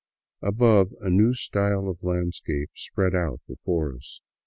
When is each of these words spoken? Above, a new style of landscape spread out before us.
Above, 0.41 0.93
a 0.99 1.11
new 1.11 1.31
style 1.31 1.87
of 1.87 2.01
landscape 2.01 2.71
spread 2.73 3.13
out 3.13 3.39
before 3.47 3.93
us. 3.95 4.19